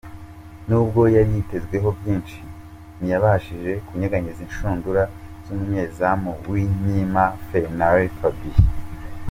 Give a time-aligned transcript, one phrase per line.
[0.67, 2.37] Nubwo yari yitezweho byinshi
[2.97, 5.01] ntiyabashije kunyeganyeza inshundura
[5.45, 8.59] z’umunyezamu w’inkima, Farnolle Fabien.